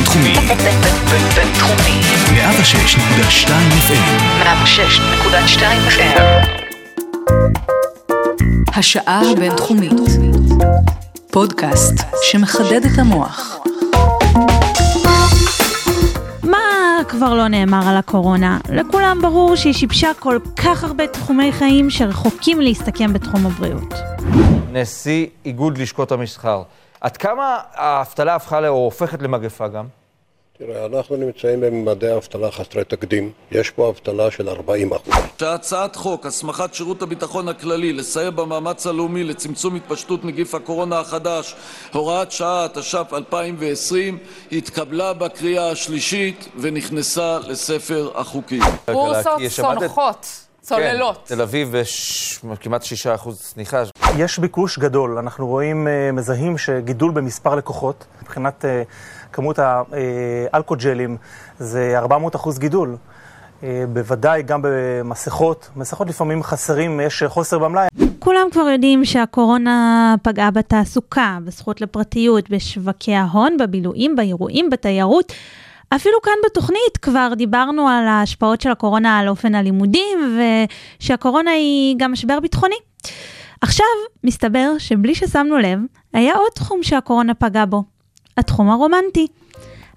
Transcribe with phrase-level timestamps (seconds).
[0.00, 0.34] בינתחומי.
[1.34, 2.00] בינתחומי.
[2.30, 3.48] 106.2
[3.88, 4.06] FM.
[4.42, 6.22] 106.2 FM.
[8.74, 9.92] השעה הבינתחומית.
[11.30, 13.58] פודקאסט שמחדד את המוח.
[16.42, 16.58] מה
[17.08, 18.58] כבר לא נאמר על הקורונה?
[18.68, 23.94] לכולם ברור שהיא שיבשה כל כך הרבה תחומי חיים שרחוקים להסתכם בתחום הבריאות.
[24.72, 26.62] נשיא איגוד לשכות המסחר.
[27.00, 29.86] עד כמה האבטלה הפכה או הופכת למגפה גם?
[30.58, 33.32] תראה, אנחנו נמצאים בממדי אבטלה חסרי תקדים.
[33.50, 35.14] יש פה אבטלה של 40 אחוז.
[35.38, 41.54] שהצעת חוק הסמכת שירות הביטחון הכללי לסייע במאמץ הלאומי לצמצום התפשטות נגיף הקורונה החדש
[41.92, 44.18] (הוראת שעה) התש"ף 2020
[44.52, 48.62] התקבלה בקריאה השלישית ונכנסה לספר החוקים.
[48.92, 50.26] בורסות צונחות,
[50.70, 51.16] צוללות.
[51.28, 51.74] כן, תל אביב
[52.60, 52.86] כמעט 6%
[53.32, 53.82] צניחה.
[54.16, 58.82] יש ביקוש גדול, אנחנו רואים, אה, מזהים שגידול במספר לקוחות, מבחינת אה,
[59.32, 59.58] כמות
[60.52, 61.16] האלכוג'לים
[61.58, 62.96] זה 400 אחוז גידול.
[63.62, 67.88] אה, בוודאי גם במסכות, מסכות לפעמים חסרים, יש חוסר במלאי.
[68.18, 75.32] כולם כבר יודעים שהקורונה פגעה בתעסוקה, בזכות לפרטיות, בשווקי ההון, בבילויים, באירועים, בתיירות.
[75.96, 80.38] אפילו כאן בתוכנית כבר דיברנו על ההשפעות של הקורונה על אופן הלימודים,
[81.00, 82.76] ושהקורונה היא גם משבר ביטחוני.
[83.60, 83.86] עכשיו,
[84.24, 85.78] מסתבר שבלי ששמנו לב,
[86.12, 87.84] היה עוד תחום שהקורונה פגעה בו,
[88.36, 89.26] התחום הרומנטי.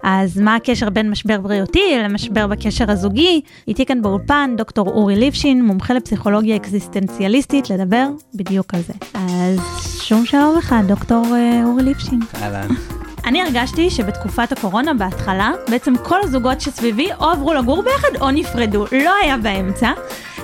[0.02, 3.40] אז מה הקשר בין משבר בריאותי למשבר בקשר הזוגי?
[3.68, 8.92] איתי כאן באולפן דוקטור אורי ליפשין, מומחה לפסיכולוגיה אקזיסטנציאליסטית, לדבר בדיוק על זה.
[9.14, 9.58] אז
[10.02, 12.20] שום שלום לך, דוקטור אה, אורי ליפשין.
[12.42, 12.68] אהלן.
[13.26, 18.84] אני הרגשתי שבתקופת הקורונה בהתחלה, בעצם כל הזוגות שסביבי או עברו לגור ביחד או נפרדו,
[18.92, 19.90] לא היה באמצע.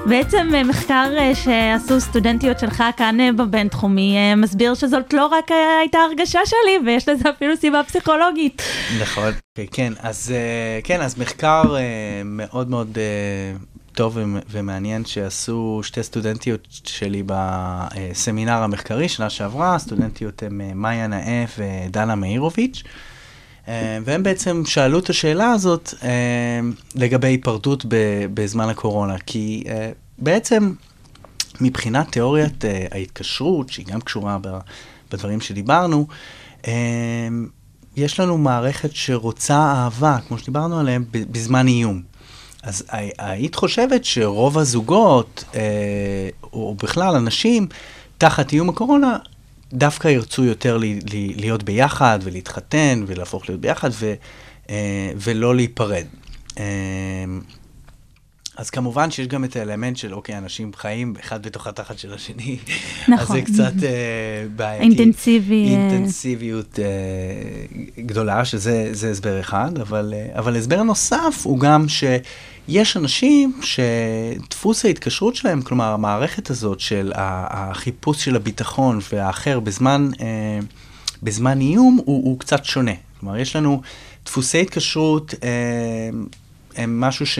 [0.06, 5.98] בעצם אה, מחקר אה, שעשו סטודנטיות שלך כאן אה, בבינתחומי מסביר שזאת לא רק הייתה
[5.98, 8.62] הרגשה שלי, ויש לזה אפילו סיבה פסיכולוגית.
[9.00, 9.32] נכון.
[9.32, 10.34] Okay, כן, אז
[10.84, 11.62] כן, אז מחקר
[12.24, 12.98] מאוד מאוד
[14.00, 21.06] טוב ומ- ומעניין שעשו שתי סטודנטיות שלי בסמינר המחקרי שנה שעברה, הסטודנטיות הן אה, מאיה
[21.06, 22.82] נאה ודנה מאירוביץ'.
[23.68, 26.60] אה, והם בעצם שאלו את השאלה הזאת אה,
[26.94, 27.84] לגבי היפרדות
[28.34, 29.64] בזמן הקורונה, כי
[30.18, 30.72] בעצם
[31.60, 34.38] מבחינת תיאוריית ההתקשרות, שהיא גם קשורה
[35.12, 36.06] בדברים שדיברנו,
[37.96, 42.09] יש לנו מערכת שרוצה אהבה, כמו שדיברנו עליהם, בזמן איום.
[42.62, 45.60] אז הי- היית חושבת שרוב הזוגות, אה,
[46.52, 47.66] או בכלל אנשים,
[48.18, 49.18] תחת איום הקורונה,
[49.72, 54.14] דווקא ירצו יותר לי, לי, להיות ביחד ולהתחתן ולהפוך להיות ביחד ו,
[54.70, 54.76] אה,
[55.16, 56.04] ולא להיפרד.
[58.60, 62.58] אז כמובן שיש גם את האלמנט של, אוקיי, אנשים חיים אחד בתוך התחת של השני.
[62.66, 63.36] אז נכון.
[63.36, 64.84] זה קצת אה, בעייתי.
[64.84, 65.70] אינטנסיבי, אה.
[65.70, 66.84] אינטנסיביות אה,
[67.98, 74.84] גדולה, שזה זה הסבר אחד, אבל, אה, אבל הסבר נוסף הוא גם שיש אנשים שדפוס
[74.84, 80.58] ההתקשרות שלהם, כלומר, המערכת הזאת של החיפוש של הביטחון והאחר בזמן, אה,
[81.22, 82.94] בזמן איום, הוא, הוא קצת שונה.
[83.20, 83.82] כלומר, יש לנו
[84.24, 86.10] דפוסי התקשרות, אה,
[86.76, 87.38] הם משהו ש,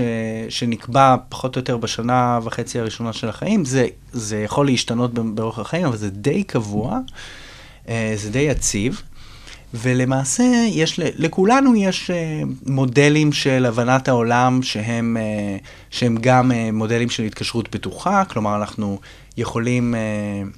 [0.49, 3.65] שנקבע פחות או יותר בשנה וחצי הראשונה של החיים.
[3.65, 6.99] זה, זה יכול להשתנות באורך החיים, אבל זה די קבוע,
[7.89, 9.03] אה, זה די יציב.
[9.75, 15.57] ולמעשה, יש, לכולנו יש אה, מודלים של הבנת העולם שהם, אה,
[15.91, 19.01] שהם גם מודלים של התקשרות בטוחה, כלומר אנחנו
[19.37, 19.95] יכולים,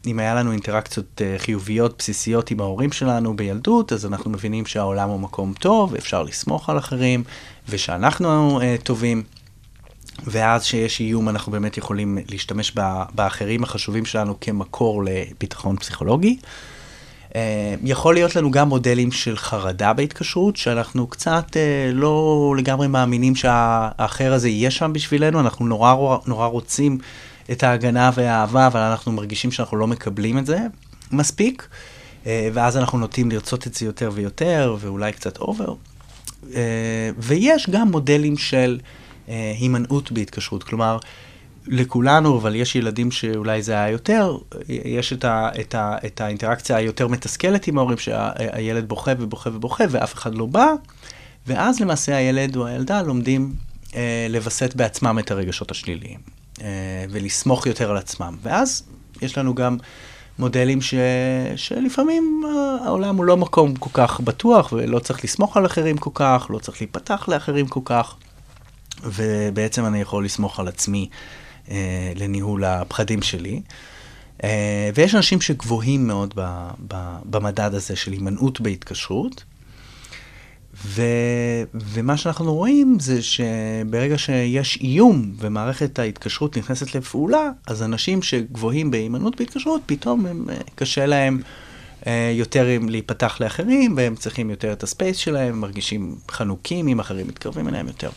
[0.06, 5.21] אם היה לנו אינטראקציות חיוביות בסיסיות עם ההורים שלנו בילדות, אז אנחנו מבינים שהעולם הוא
[5.21, 7.25] מקום טוב, אפשר לסמוך על אחרים,
[7.68, 9.22] ושאנחנו אה, טובים.
[10.26, 12.72] ואז שיש איום אנחנו באמת יכולים להשתמש
[13.14, 16.36] באחרים החשובים שלנו כמקור לביטחון פסיכולוגי.
[17.36, 23.34] אה, יכול להיות לנו גם מודלים של חרדה בהתקשרות, שאנחנו קצת אה, לא לגמרי מאמינים
[23.34, 26.98] שהאחר הזה יהיה שם בשבילנו, אנחנו נורא, נורא רוצים
[27.52, 30.58] את ההגנה והאהבה, אבל אנחנו מרגישים שאנחנו לא מקבלים את זה
[31.12, 31.68] מספיק,
[32.26, 35.74] אה, ואז אנחנו נוטים לרצות את זה יותר ויותר, ואולי קצת אובר.
[36.54, 38.80] אה, ויש גם מודלים של
[39.28, 40.98] אה, הימנעות בהתקשרות, כלומר,
[41.66, 44.36] לכולנו, אבל יש ילדים שאולי זה היה יותר,
[44.68, 49.84] יש את, ה, את, ה, את האינטראקציה היותר מתסכלת עם ההורים, שהילד בוכה ובוכה ובוכה
[49.91, 50.66] ואף אחד לא בא,
[51.47, 53.54] ואז למעשה הילד או הילדה לומדים
[53.94, 56.18] אה, לווסת בעצמם את הרגשות השליליים,
[56.60, 58.36] אה, ולסמוך יותר על עצמם.
[58.42, 58.83] ואז
[59.22, 59.77] יש לנו גם
[60.38, 60.94] מודלים ש,
[61.56, 66.10] שלפעמים אה, העולם הוא לא מקום כל כך בטוח, ולא צריך לסמוך על אחרים כל
[66.14, 68.14] כך, לא צריך להיפתח לאחרים כל כך,
[69.04, 71.08] ובעצם אני יכול לסמוך על עצמי.
[71.70, 73.62] אה, לניהול הפחדים שלי.
[74.44, 79.44] אה, ויש אנשים שגבוהים מאוד ב, ב, במדד הזה של הימנעות בהתקשרות.
[80.74, 81.03] ו,
[81.74, 89.36] ומה שאנחנו רואים זה שברגע שיש איום ומערכת ההתקשרות נכנסת לפעולה, אז אנשים שגבוהים בהימנעות
[89.36, 91.41] בהתקשרות, פתאום הם, אה, קשה להם
[92.07, 97.68] אה, יותר להיפתח לאחרים, והם צריכים יותר את הספייס שלהם, מרגישים חנוקים אם אחרים מתקרבים
[97.68, 98.10] אליהם יותר,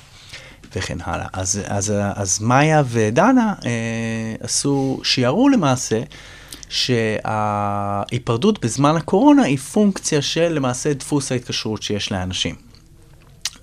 [0.75, 1.27] וכן הלאה.
[1.33, 6.01] אז, אז, אז מאיה ודנה אה, עשו, שיערו למעשה,
[6.69, 12.55] שההיפרדות בזמן הקורונה היא פונקציה של למעשה דפוס ההתקשרות שיש לאנשים.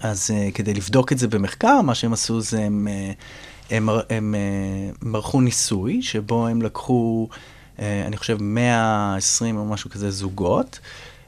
[0.00, 4.34] אז uh, כדי לבדוק את זה במחקר, מה שהם עשו זה הם, uh, הם, הם
[4.34, 7.28] uh, מרחו ניסוי, שבו הם לקחו,
[7.76, 10.78] uh, אני חושב, 120 או משהו כזה זוגות,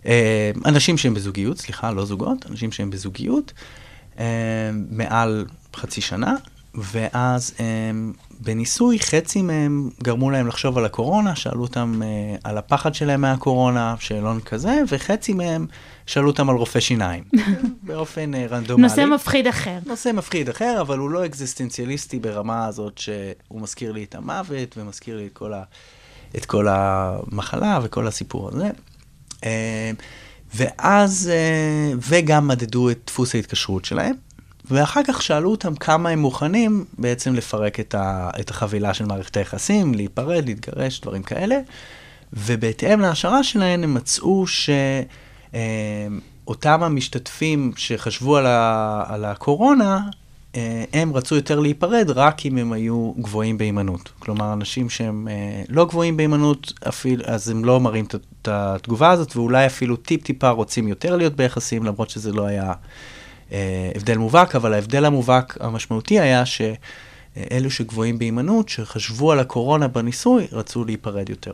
[0.03, 0.07] uh,
[0.65, 3.53] אנשים שהם בזוגיות, סליחה, לא זוגות, אנשים שהם בזוגיות,
[4.17, 4.21] uh,
[4.91, 6.35] מעל חצי שנה,
[6.75, 12.95] ואז הם בניסוי, חצי מהם גרמו להם לחשוב על הקורונה, שאלו אותם uh, על הפחד
[12.95, 15.67] שלהם מהקורונה, שאלון כזה, וחצי מהם
[16.07, 17.25] שאלו אותם על רופא שיניים,
[17.87, 18.83] באופן uh, רנדומלי.
[18.89, 19.79] נושא מפחיד אחר.
[19.87, 25.17] נושא מפחיד אחר, אבל הוא לא אקזיסטנציאליסטי ברמה הזאת שהוא מזכיר לי את המוות ומזכיר
[25.17, 25.63] לי את כל, ה,
[26.37, 28.71] את כל המחלה וכל הסיפור הזה.
[29.41, 29.45] Uh,
[30.55, 34.15] ואז, uh, וגם מדדו את דפוס ההתקשרות שלהם.
[34.71, 39.37] ואחר כך שאלו אותם כמה הם מוכנים בעצם לפרק את, ה, את החבילה של מערכת
[39.37, 41.57] היחסים, להיפרד, להתגרש, דברים כאלה.
[42.33, 44.45] ובהתאם להשערה שלהם הם מצאו
[46.47, 50.01] שאותם המשתתפים שחשבו על, ה, על הקורונה,
[50.57, 54.13] אה, הם רצו יותר להיפרד רק אם הם היו גבוהים בהימנעות.
[54.19, 56.73] כלומר, אנשים שהם אה, לא גבוהים בהימנעות,
[57.25, 62.11] אז הם לא מראים את התגובה הזאת, ואולי אפילו טיפ-טיפה רוצים יותר להיות ביחסים, למרות
[62.11, 62.73] שזה לא היה...
[63.55, 70.47] אה, הבדל מובהק, אבל ההבדל המובהק המשמעותי היה שאלו שגבוהים בהימנעות, שחשבו על הקורונה בניסוי,
[70.53, 71.53] רצו להיפרד יותר.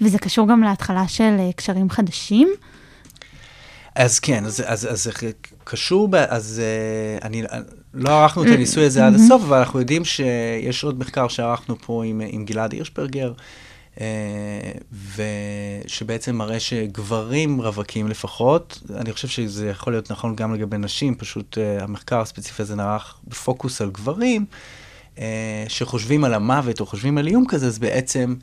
[0.00, 2.48] וזה קשור גם להתחלה של אה, קשרים חדשים?
[3.94, 5.10] אז כן, אז, אז, אז זה
[5.64, 6.62] קשור, ב, אז
[7.20, 7.42] uh, אני,
[7.94, 12.04] לא ערכנו את הניסוי הזה עד הסוף, אבל אנחנו יודעים שיש עוד מחקר שערכנו פה
[12.04, 13.34] עם, עם גלעד הירשברגר, אה,
[15.16, 21.58] ושבעצם מראה שגברים רווקים לפחות, אני חושב שזה יכול להיות נכון גם לגבי נשים, פשוט
[21.58, 24.46] uh, המחקר הספציפי הזה נערך בפוקוס על גברים,
[25.16, 25.20] uh,
[25.68, 28.34] שחושבים על המוות או חושבים על איום כזה, אז בעצם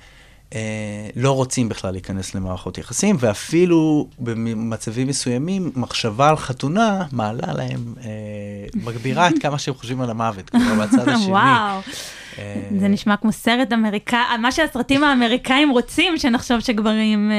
[1.16, 8.04] לא רוצים בכלל להיכנס למערכות יחסים, ואפילו במצבים מסוימים, מחשבה על חתונה מעלה להם, uh,
[8.86, 11.32] מגבירה את כמה שהם חושבים על המוות, כלומר בצד השני.
[11.32, 11.80] וואו.
[12.80, 17.32] זה נשמע כמו סרט אמריקאי, מה שהסרטים האמריקאים רוצים, שנחשוב שגברים...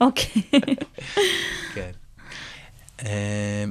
[0.00, 0.42] אוקיי.
[1.74, 1.90] כן.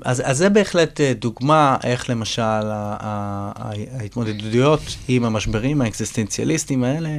[0.06, 2.42] אז, אז זה בהחלט דוגמה איך למשל
[4.00, 7.10] ההתמודדויות עם המשברים האקזיסטנציאליסטיים האלה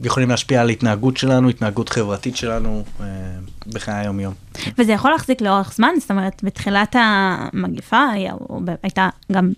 [0.00, 2.84] יכולים להשפיע על התנהגות שלנו, התנהגות חברתית שלנו
[3.66, 4.34] בחיי היום-יום.
[4.78, 5.90] וזה יכול להחזיק לאורך זמן?
[6.00, 8.04] זאת אומרת, בתחילת המגיפה
[8.82, 9.52] הייתה גם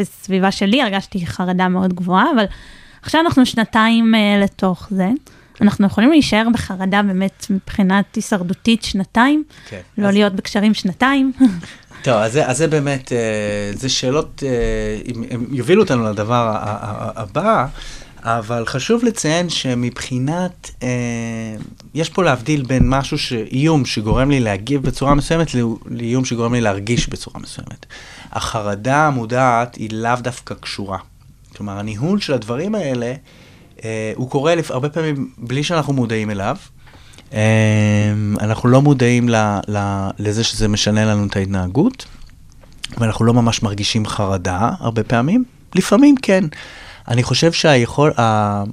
[0.00, 2.44] בסביבה שלי הרגשתי חרדה מאוד גבוהה, אבל
[3.02, 5.08] עכשיו אנחנו שנתיים uh, לתוך זה.
[5.60, 10.14] אנחנו יכולים להישאר בחרדה באמת מבחינת הישרדותית שנתיים, כן, לא אז...
[10.14, 11.32] להיות בקשרים שנתיים.
[12.04, 13.12] טוב, אז זה, אז זה באמת,
[13.74, 14.42] זה שאלות,
[15.30, 16.56] הם יובילו אותנו לדבר
[17.16, 17.66] הבא,
[18.22, 20.84] אבל חשוב לציין שמבחינת, uh,
[21.94, 23.32] יש פה להבדיל בין משהו, ש...
[23.32, 25.46] איום שגורם לי להגיב בצורה מסוימת,
[25.86, 27.86] לאיום שגורם לי להרגיש בצורה מסוימת.
[28.32, 30.98] החרדה המודעת היא לאו דווקא קשורה.
[31.56, 33.14] כלומר, הניהול של הדברים האלה,
[33.84, 34.70] אה, הוא קורה לפ...
[34.70, 36.56] הרבה פעמים בלי שאנחנו מודעים אליו.
[37.32, 39.36] אה, אנחנו לא מודעים ל...
[39.68, 40.08] ל...
[40.18, 42.04] לזה שזה משנה לנו את ההתנהגות,
[42.98, 45.44] ואנחנו לא ממש מרגישים חרדה הרבה פעמים.
[45.74, 46.44] לפעמים כן.
[47.08, 48.12] אני חושב שהיכול...
[48.20, 48.64] ה...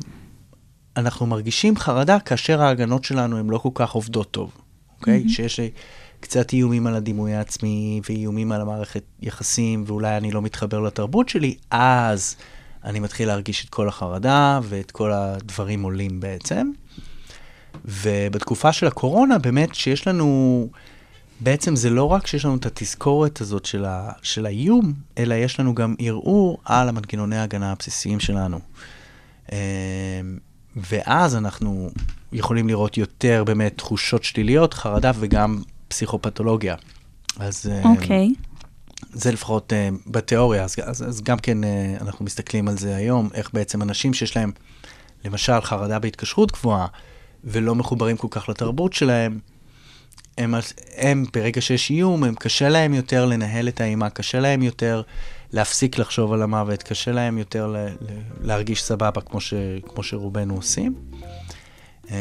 [0.98, 4.52] אנחנו מרגישים חרדה כאשר ההגנות שלנו הן לא כל כך עובדות טוב,
[5.00, 5.24] אוקיי?
[5.26, 5.30] Mm-hmm.
[5.30, 5.60] שיש
[6.20, 11.56] קצת איומים על הדימוי העצמי, ואיומים על המערכת יחסים, ואולי אני לא מתחבר לתרבות שלי,
[11.72, 12.36] אז
[12.84, 16.72] אני מתחיל להרגיש את כל החרדה, ואת כל הדברים עולים בעצם.
[17.86, 20.70] ובתקופה של הקורונה, באמת שיש לנו,
[21.40, 25.60] בעצם זה לא רק שיש לנו את התזכורת הזאת של, ה, של האיום, אלא יש
[25.60, 28.60] לנו גם ערעור על המנגנוני ההגנה הבסיסיים שלנו.
[29.52, 29.58] אמ,
[30.76, 31.90] ואז אנחנו
[32.32, 36.76] יכולים לראות יותר באמת תחושות שליליות, חרדה וגם פסיכופתולוגיה.
[37.40, 37.72] אז...
[37.72, 38.34] אה, אוקיי.
[38.38, 38.46] Okay.
[39.14, 41.58] זה לפחות uh, בתיאוריה, אז, אז, אז גם כן
[42.02, 44.52] אנחנו מסתכלים על זה היום, איך בעצם אנשים שיש להם,
[45.26, 46.88] למשל, חרדה בהתקשרות גבוהה,
[47.44, 49.40] ולא מחוברים כל כך לתרבות שלהם,
[50.38, 50.56] הם,
[50.98, 55.02] הם ברגע שיש איום, הם קשה להם יותר לנהל את האימה, קשה להם יותר
[55.52, 57.88] להפסיק לחשוב על המוות, קשה להם יותר ל, ל,
[58.42, 59.54] להרגיש סבבה כמו, ש,
[59.86, 60.96] כמו שרובנו עושים.
[62.12, 62.16] אמ,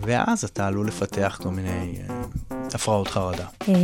[0.00, 2.16] ואז אתה עלול לפתח כל מיני אה,
[2.74, 3.46] הפרעות חרדה.
[3.68, 3.74] אה,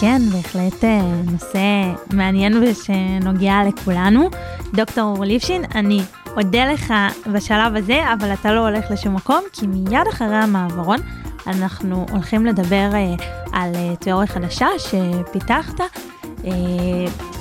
[0.00, 4.30] כן, בהחלט אה, נושא מעניין ושנוגע לכולנו.
[4.74, 6.00] דוקטור אור ליפשין, אני
[6.36, 6.94] אודה לך
[7.32, 10.98] בשלב הזה, אבל אתה לא הולך לשום מקום, כי מיד אחרי המעברון
[11.46, 13.14] אנחנו הולכים לדבר אה,
[13.52, 15.80] על תיאוריה חדשה שפיתחת.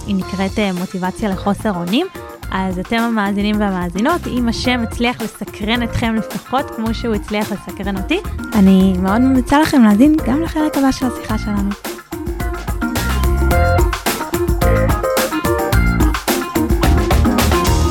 [0.08, 2.08] היא נקראת מוטיבציה לחוסר אונים.
[2.52, 8.20] אז אתם המאזינים והמאזינות, אם השם הצליח לסקרן אתכם לפחות כמו שהוא הצליח לסקרן אותי,
[8.54, 11.85] אני מאוד ממליצה לכם להאזין גם לחלק הבא של השיחה שלנו.